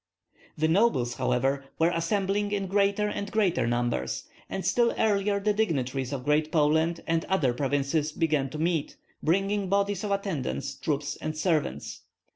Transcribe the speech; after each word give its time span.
The 0.57 0.67
nobles, 0.67 1.13
however, 1.17 1.63
were 1.77 1.91
assembling 1.91 2.51
in 2.51 2.65
greater 2.65 3.07
and 3.07 3.31
greater 3.31 3.67
numbers; 3.67 4.23
and 4.49 4.65
still 4.65 4.95
earlier 4.97 5.39
the 5.39 5.53
dignitaries 5.53 6.11
of 6.11 6.25
Great 6.25 6.51
Poland 6.51 7.03
and 7.05 7.23
other 7.25 7.53
provinces 7.53 8.11
began 8.11 8.49
to 8.49 8.57
meet, 8.57 8.97
bringing 9.21 9.69
bodies 9.69 10.03
of 10.03 10.09
attendant 10.09 10.65
troops 10.81 11.17
and 11.17 11.37
servants. 11.37 12.01